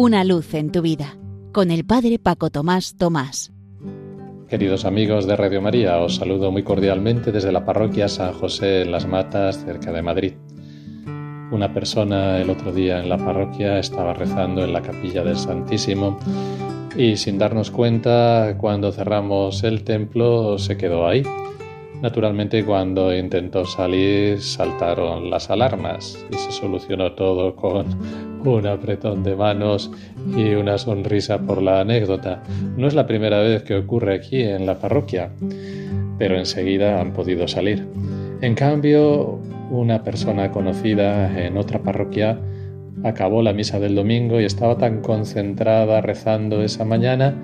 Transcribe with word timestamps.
Una 0.00 0.22
luz 0.22 0.54
en 0.54 0.70
tu 0.70 0.80
vida 0.80 1.16
con 1.50 1.72
el 1.72 1.84
Padre 1.84 2.20
Paco 2.20 2.50
Tomás 2.50 2.96
Tomás. 2.96 3.50
Queridos 4.48 4.84
amigos 4.84 5.26
de 5.26 5.34
Radio 5.34 5.60
María, 5.60 5.98
os 5.98 6.14
saludo 6.14 6.52
muy 6.52 6.62
cordialmente 6.62 7.32
desde 7.32 7.50
la 7.50 7.64
parroquia 7.64 8.08
San 8.08 8.32
José 8.32 8.82
en 8.82 8.92
Las 8.92 9.08
Matas, 9.08 9.64
cerca 9.64 9.90
de 9.90 10.02
Madrid. 10.02 10.34
Una 11.50 11.74
persona 11.74 12.38
el 12.38 12.48
otro 12.48 12.72
día 12.72 13.00
en 13.00 13.08
la 13.08 13.18
parroquia 13.18 13.80
estaba 13.80 14.14
rezando 14.14 14.62
en 14.62 14.72
la 14.72 14.82
capilla 14.82 15.24
del 15.24 15.36
Santísimo 15.36 16.16
y 16.96 17.16
sin 17.16 17.36
darnos 17.36 17.72
cuenta, 17.72 18.54
cuando 18.56 18.92
cerramos 18.92 19.64
el 19.64 19.82
templo, 19.82 20.58
se 20.58 20.76
quedó 20.76 21.08
ahí. 21.08 21.24
Naturalmente 22.00 22.64
cuando 22.64 23.12
intentó 23.12 23.64
salir 23.64 24.40
saltaron 24.40 25.28
las 25.28 25.50
alarmas 25.50 26.24
y 26.30 26.36
se 26.36 26.52
solucionó 26.52 27.14
todo 27.14 27.56
con 27.56 28.27
un 28.44 28.66
apretón 28.66 29.22
de 29.22 29.36
manos 29.36 29.90
y 30.36 30.54
una 30.54 30.78
sonrisa 30.78 31.38
por 31.38 31.62
la 31.62 31.80
anécdota. 31.80 32.42
No 32.76 32.86
es 32.86 32.94
la 32.94 33.06
primera 33.06 33.40
vez 33.40 33.62
que 33.62 33.76
ocurre 33.76 34.14
aquí 34.14 34.42
en 34.42 34.66
la 34.66 34.78
parroquia, 34.78 35.30
pero 36.18 36.36
enseguida 36.36 37.00
han 37.00 37.12
podido 37.12 37.48
salir. 37.48 37.86
En 38.40 38.54
cambio, 38.54 39.40
una 39.70 40.02
persona 40.02 40.50
conocida 40.50 41.44
en 41.44 41.56
otra 41.56 41.80
parroquia 41.80 42.38
acabó 43.04 43.42
la 43.42 43.52
misa 43.52 43.78
del 43.78 43.94
domingo 43.94 44.40
y 44.40 44.44
estaba 44.44 44.76
tan 44.76 45.02
concentrada 45.02 46.00
rezando 46.00 46.62
esa 46.62 46.84
mañana 46.84 47.34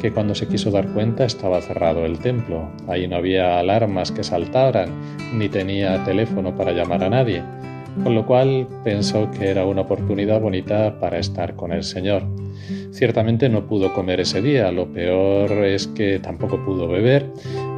que 0.00 0.12
cuando 0.12 0.34
se 0.34 0.46
quiso 0.46 0.70
dar 0.70 0.88
cuenta 0.88 1.24
estaba 1.24 1.60
cerrado 1.60 2.06
el 2.06 2.18
templo. 2.18 2.70
Ahí 2.88 3.06
no 3.06 3.16
había 3.16 3.58
alarmas 3.58 4.12
que 4.12 4.24
saltaran, 4.24 4.90
ni 5.34 5.48
tenía 5.48 6.02
teléfono 6.04 6.56
para 6.56 6.72
llamar 6.72 7.04
a 7.04 7.10
nadie, 7.10 7.42
con 8.02 8.14
lo 8.14 8.26
cual 8.26 8.66
pensó 8.84 9.30
que 9.30 9.48
era 9.48 9.64
una 9.64 9.82
oportunidad 9.82 10.40
bonita 10.40 10.98
para 10.98 11.18
estar 11.18 11.56
con 11.56 11.72
el 11.72 11.82
Señor. 11.82 12.24
Ciertamente 12.92 13.48
no 13.48 13.66
pudo 13.66 13.92
comer 13.92 14.20
ese 14.20 14.42
día, 14.42 14.70
lo 14.72 14.86
peor 14.92 15.52
es 15.64 15.86
que 15.86 16.18
tampoco 16.18 16.64
pudo 16.64 16.88
beber 16.88 17.26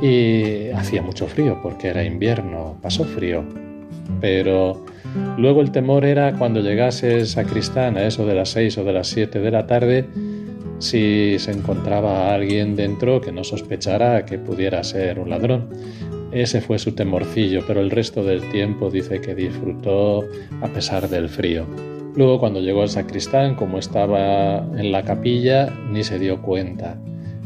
y 0.00 0.70
hacía 0.70 1.02
mucho 1.02 1.26
frío 1.26 1.58
porque 1.62 1.88
era 1.88 2.04
invierno, 2.04 2.78
pasó 2.82 3.04
frío. 3.04 3.44
Pero 4.20 4.84
Luego 5.36 5.60
el 5.60 5.70
temor 5.70 6.04
era 6.04 6.32
cuando 6.34 6.60
llegase 6.60 7.16
el 7.16 7.26
sacristán 7.26 7.96
a 7.96 8.04
eso 8.04 8.26
de 8.26 8.34
las 8.34 8.50
seis 8.50 8.76
o 8.78 8.84
de 8.84 8.92
las 8.92 9.08
siete 9.08 9.38
de 9.38 9.50
la 9.50 9.66
tarde, 9.66 10.06
si 10.78 11.38
se 11.38 11.52
encontraba 11.52 12.34
alguien 12.34 12.76
dentro 12.76 13.20
que 13.20 13.32
no 13.32 13.44
sospechara 13.44 14.24
que 14.24 14.38
pudiera 14.38 14.82
ser 14.84 15.18
un 15.18 15.30
ladrón. 15.30 15.68
Ese 16.32 16.60
fue 16.60 16.78
su 16.78 16.92
temorcillo, 16.92 17.64
pero 17.66 17.80
el 17.80 17.90
resto 17.90 18.22
del 18.22 18.48
tiempo 18.50 18.90
dice 18.90 19.20
que 19.20 19.34
disfrutó 19.34 20.24
a 20.60 20.68
pesar 20.68 21.08
del 21.08 21.28
frío. 21.28 21.66
Luego 22.14 22.38
cuando 22.38 22.60
llegó 22.60 22.82
el 22.82 22.88
sacristán, 22.88 23.54
como 23.54 23.78
estaba 23.78 24.58
en 24.76 24.92
la 24.92 25.02
capilla, 25.02 25.72
ni 25.90 26.04
se 26.04 26.18
dio 26.18 26.42
cuenta. 26.42 26.98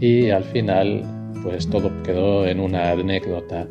Y 0.00 0.30
al 0.30 0.44
final 0.44 1.02
pues 1.44 1.68
todo 1.68 1.92
quedó 2.02 2.46
en 2.46 2.58
una 2.58 2.90
anécdota 2.90 3.66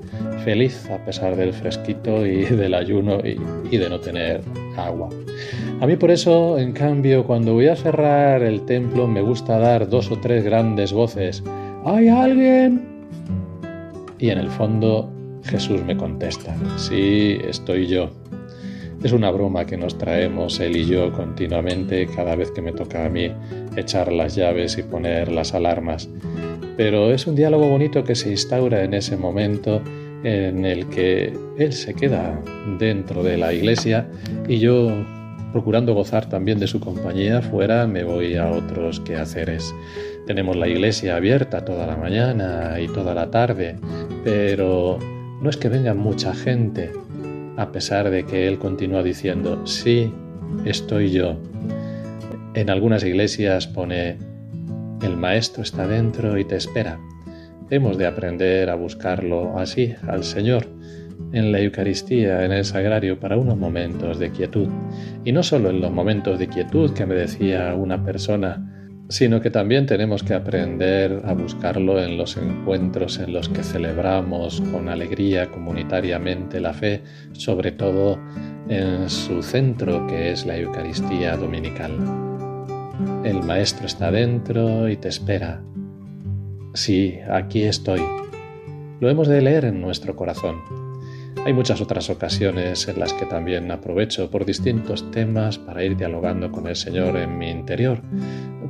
feliz 0.45 0.87
a 0.91 1.03
pesar 1.03 1.35
del 1.35 1.51
fresquito 1.51 2.25
y 2.25 2.45
del 2.45 2.75
ayuno 2.75 3.19
y, 3.19 3.77
de 3.77 3.89
no 3.89 3.99
tener 3.99 4.41
agua. 4.77 5.09
A 5.81 5.87
mí 5.87 5.95
por 5.97 6.11
eso, 6.11 6.59
en 6.59 6.71
cambio, 6.71 7.25
cuando 7.25 7.53
voy 7.53 7.67
a 7.67 7.75
cerrar 7.75 8.43
el 8.43 8.61
templo 8.65 9.07
me 9.07 9.21
gusta 9.21 9.57
dar 9.57 9.89
dos 9.89 10.11
o 10.11 10.19
tres 10.19 10.43
grandes 10.43 10.93
voces. 10.93 11.43
¿Hay 11.83 12.07
alguien? 12.07 12.93
Y 14.23 14.29
en 14.29 14.39
el 14.39 14.49
fondo 14.49 15.11
Jesús 15.43 15.83
me 15.83 15.97
contesta, 15.97 16.55
sí, 16.77 17.37
estoy 17.45 17.87
yo. 17.87 18.09
Es 19.03 19.11
una 19.11 19.29
broma 19.29 19.65
que 19.65 19.75
nos 19.75 19.97
traemos 19.97 20.61
él 20.61 20.77
y 20.77 20.85
yo 20.85 21.11
continuamente 21.11 22.07
cada 22.07 22.35
vez 22.35 22.49
que 22.51 22.61
me 22.61 22.71
toca 22.71 23.05
a 23.05 23.09
mí 23.09 23.29
echar 23.75 24.13
las 24.13 24.33
llaves 24.35 24.77
y 24.77 24.83
poner 24.83 25.29
las 25.29 25.53
alarmas 25.53 26.09
pero 26.77 27.11
es 27.11 27.27
un 27.27 27.35
diálogo 27.35 27.67
bonito 27.67 28.03
que 28.03 28.15
se 28.15 28.31
instaura 28.31 28.83
en 28.83 28.93
ese 28.93 29.15
momento 29.15 29.81
en 30.23 30.65
el 30.65 30.87
que 30.87 31.33
él 31.57 31.73
se 31.73 31.93
queda 31.93 32.41
dentro 32.79 33.23
de 33.23 33.37
la 33.37 33.53
iglesia 33.53 34.07
y 34.47 34.59
yo, 34.59 34.89
procurando 35.51 35.93
gozar 35.93 36.29
también 36.29 36.59
de 36.59 36.67
su 36.67 36.79
compañía 36.79 37.41
fuera, 37.41 37.85
me 37.85 38.03
voy 38.03 38.35
a 38.35 38.49
otros 38.49 38.99
quehaceres. 39.01 39.73
Tenemos 40.25 40.55
la 40.55 40.67
iglesia 40.67 41.17
abierta 41.17 41.65
toda 41.65 41.85
la 41.85 41.97
mañana 41.97 42.79
y 42.79 42.87
toda 42.87 43.13
la 43.13 43.29
tarde, 43.29 43.75
pero 44.23 44.99
no 45.41 45.49
es 45.49 45.57
que 45.57 45.69
venga 45.69 45.93
mucha 45.93 46.33
gente, 46.33 46.91
a 47.57 47.71
pesar 47.71 48.09
de 48.09 48.25
que 48.25 48.47
él 48.47 48.59
continúa 48.59 49.03
diciendo, 49.03 49.65
sí, 49.67 50.11
estoy 50.65 51.11
yo. 51.11 51.37
En 52.53 52.69
algunas 52.69 53.03
iglesias 53.03 53.67
pone 53.67 54.17
el 55.03 55.17
Maestro 55.17 55.63
está 55.63 55.85
dentro 55.85 56.37
y 56.37 56.45
te 56.45 56.55
espera. 56.55 56.97
Hemos 57.69 57.97
de 57.97 58.05
aprender 58.05 58.69
a 58.69 58.75
buscarlo 58.75 59.57
así, 59.57 59.95
al 60.07 60.23
Señor, 60.23 60.67
en 61.33 61.51
la 61.51 61.59
Eucaristía, 61.59 62.45
en 62.45 62.51
el 62.51 62.63
Sagrario, 62.63 63.19
para 63.19 63.37
unos 63.37 63.57
momentos 63.57 64.19
de 64.19 64.31
quietud. 64.31 64.69
Y 65.25 65.31
no 65.31 65.43
solo 65.43 65.71
en 65.71 65.81
los 65.81 65.91
momentos 65.91 66.39
de 66.39 66.47
quietud 66.47 66.93
que 66.93 67.05
me 67.05 67.15
decía 67.15 67.75
una 67.75 68.03
persona, 68.05 68.82
sino 69.09 69.41
que 69.41 69.49
también 69.49 69.85
tenemos 69.85 70.23
que 70.23 70.33
aprender 70.33 71.21
a 71.25 71.33
buscarlo 71.33 72.01
en 72.01 72.17
los 72.17 72.37
encuentros 72.37 73.19
en 73.19 73.33
los 73.33 73.49
que 73.49 73.63
celebramos 73.63 74.61
con 74.71 74.89
alegría 74.89 75.49
comunitariamente 75.49 76.59
la 76.59 76.73
fe, 76.73 77.03
sobre 77.33 77.71
todo 77.71 78.19
en 78.69 79.09
su 79.09 79.43
centro 79.43 80.07
que 80.07 80.31
es 80.31 80.45
la 80.45 80.57
Eucaristía 80.57 81.37
Dominical. 81.37 81.91
El 83.23 83.43
Maestro 83.43 83.85
está 83.85 84.11
dentro 84.11 84.89
y 84.89 84.97
te 84.97 85.09
espera. 85.09 85.61
Sí, 86.73 87.19
aquí 87.29 87.63
estoy. 87.63 88.01
Lo 88.99 89.09
hemos 89.09 89.27
de 89.27 89.41
leer 89.41 89.65
en 89.65 89.81
nuestro 89.81 90.15
corazón. 90.15 90.55
Hay 91.45 91.51
muchas 91.51 91.81
otras 91.81 92.09
ocasiones 92.09 92.87
en 92.87 92.99
las 92.99 93.11
que 93.11 93.25
también 93.25 93.69
aprovecho 93.69 94.31
por 94.31 94.45
distintos 94.45 95.11
temas 95.11 95.57
para 95.57 95.83
ir 95.83 95.97
dialogando 95.97 96.51
con 96.51 96.67
el 96.67 96.75
Señor 96.77 97.17
en 97.17 97.37
mi 97.37 97.49
interior. 97.49 98.01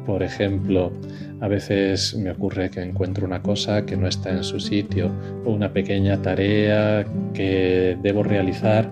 Por 0.06 0.22
ejemplo, 0.22 0.92
a 1.40 1.48
veces 1.48 2.16
me 2.16 2.32
ocurre 2.32 2.70
que 2.70 2.82
encuentro 2.82 3.26
una 3.26 3.42
cosa 3.42 3.86
que 3.86 3.96
no 3.96 4.08
está 4.08 4.32
en 4.32 4.44
su 4.44 4.60
sitio 4.60 5.12
o 5.46 5.52
una 5.52 5.72
pequeña 5.72 6.22
tarea 6.22 7.06
que 7.34 7.98
debo 8.02 8.24
realizar 8.24 8.92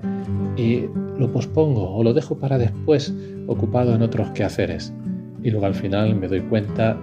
y 0.56 0.86
lo 1.18 1.32
pospongo 1.32 1.94
o 1.96 2.04
lo 2.04 2.14
dejo 2.14 2.38
para 2.38 2.58
después, 2.58 3.14
ocupado 3.48 3.94
en 3.94 4.02
otros 4.02 4.30
quehaceres. 4.32 4.94
Y 5.44 5.52
luego 5.52 5.66
al 5.66 5.76
final 5.76 6.16
me 6.16 6.28
doy 6.28 6.42
cuenta 6.42 6.98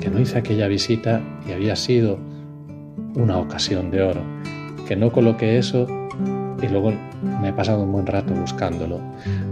que 0.00 0.10
no 0.10 0.20
hice 0.20 0.38
aquella 0.38 0.68
visita 0.68 1.20
y 1.48 1.52
había 1.52 1.76
sido 1.76 2.18
una 3.14 3.38
ocasión 3.38 3.90
de 3.90 4.02
oro, 4.02 4.22
que 4.86 4.96
no 4.96 5.12
coloqué 5.12 5.58
eso 5.58 5.86
y 6.62 6.68
luego 6.68 6.92
me 7.40 7.48
he 7.48 7.52
pasado 7.52 7.82
un 7.82 7.92
buen 7.92 8.06
rato 8.06 8.34
buscándolo. 8.34 9.00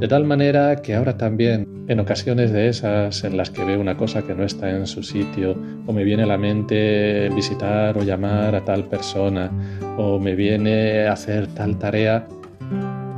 De 0.01 0.09
tal 0.09 0.25
manera 0.25 0.77
que 0.77 0.95
ahora 0.95 1.17
también, 1.17 1.85
en 1.89 2.01
ocasiones 2.01 2.53
de 2.53 2.69
esas 2.69 3.25
en 3.25 3.37
las 3.37 3.51
que 3.51 3.65
veo 3.65 3.81
una 3.81 3.97
cosa 3.97 4.23
que 4.23 4.35
no 4.35 4.45
está 4.45 4.71
en 4.71 4.87
su 4.87 5.03
sitio, 5.03 5.57
o 5.87 5.93
me 5.93 6.05
viene 6.05 6.25
a 6.25 6.27
la 6.27 6.39
mente 6.39 7.29
visitar 7.31 7.97
o 7.97 8.03
llamar 8.03 8.55
a 8.55 8.65
tal 8.65 8.85
persona, 8.85 9.51
o 9.97 10.19
me 10.19 10.35
viene 10.35 11.07
a 11.07 11.13
hacer 11.13 11.47
tal 11.49 11.79
tarea, 11.79 12.27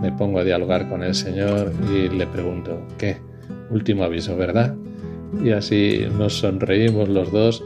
me 0.00 0.12
pongo 0.12 0.38
a 0.38 0.44
dialogar 0.44 0.88
con 0.88 1.02
el 1.02 1.14
Señor 1.14 1.72
y 1.92 2.08
le 2.08 2.26
pregunto, 2.26 2.80
¿qué? 2.98 3.16
Último 3.70 4.04
aviso, 4.04 4.36
¿verdad? 4.36 4.74
Y 5.44 5.50
así 5.50 6.06
nos 6.16 6.38
sonreímos 6.38 7.08
los 7.08 7.32
dos 7.32 7.62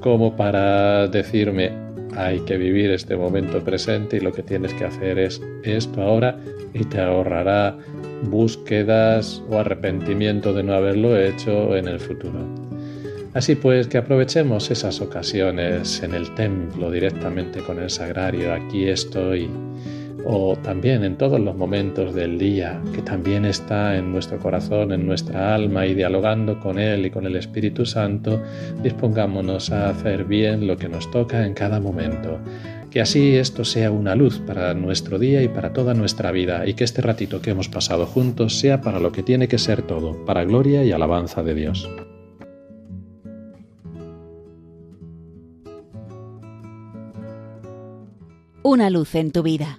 como 0.00 0.36
para 0.36 1.08
decirme, 1.08 1.85
hay 2.16 2.40
que 2.40 2.56
vivir 2.56 2.90
este 2.90 3.16
momento 3.16 3.62
presente 3.62 4.16
y 4.16 4.20
lo 4.20 4.32
que 4.32 4.42
tienes 4.42 4.72
que 4.74 4.84
hacer 4.84 5.18
es 5.18 5.40
esto 5.62 6.02
ahora 6.02 6.38
y 6.72 6.84
te 6.84 7.00
ahorrará 7.00 7.76
búsquedas 8.24 9.42
o 9.50 9.58
arrepentimiento 9.58 10.52
de 10.52 10.62
no 10.62 10.74
haberlo 10.74 11.18
hecho 11.18 11.76
en 11.76 11.88
el 11.88 12.00
futuro. 12.00 12.38
Así 13.34 13.54
pues, 13.54 13.86
que 13.86 13.98
aprovechemos 13.98 14.70
esas 14.70 15.00
ocasiones 15.02 16.02
en 16.02 16.14
el 16.14 16.34
templo 16.34 16.90
directamente 16.90 17.60
con 17.60 17.78
el 17.78 17.90
sagrario, 17.90 18.54
aquí 18.54 18.88
estoy 18.88 19.50
o 20.24 20.56
también 20.56 21.04
en 21.04 21.16
todos 21.16 21.40
los 21.40 21.56
momentos 21.56 22.14
del 22.14 22.38
día, 22.38 22.80
que 22.94 23.02
también 23.02 23.44
está 23.44 23.96
en 23.96 24.12
nuestro 24.12 24.38
corazón, 24.38 24.92
en 24.92 25.06
nuestra 25.06 25.54
alma 25.54 25.86
y 25.86 25.94
dialogando 25.94 26.58
con 26.60 26.78
Él 26.78 27.06
y 27.06 27.10
con 27.10 27.26
el 27.26 27.36
Espíritu 27.36 27.84
Santo, 27.84 28.42
dispongámonos 28.82 29.70
a 29.70 29.90
hacer 29.90 30.24
bien 30.24 30.66
lo 30.66 30.76
que 30.76 30.88
nos 30.88 31.10
toca 31.10 31.46
en 31.46 31.54
cada 31.54 31.80
momento. 31.80 32.38
Que 32.90 33.00
así 33.00 33.36
esto 33.36 33.64
sea 33.64 33.90
una 33.90 34.14
luz 34.14 34.38
para 34.38 34.72
nuestro 34.74 35.18
día 35.18 35.42
y 35.42 35.48
para 35.48 35.72
toda 35.72 35.92
nuestra 35.94 36.32
vida, 36.32 36.66
y 36.66 36.74
que 36.74 36.84
este 36.84 37.02
ratito 37.02 37.42
que 37.42 37.50
hemos 37.50 37.68
pasado 37.68 38.06
juntos 38.06 38.58
sea 38.58 38.80
para 38.80 39.00
lo 39.00 39.12
que 39.12 39.22
tiene 39.22 39.48
que 39.48 39.58
ser 39.58 39.82
todo, 39.82 40.24
para 40.24 40.44
gloria 40.44 40.82
y 40.84 40.92
alabanza 40.92 41.42
de 41.42 41.54
Dios. 41.54 41.90
Una 48.62 48.90
luz 48.90 49.14
en 49.14 49.30
tu 49.30 49.44
vida 49.44 49.78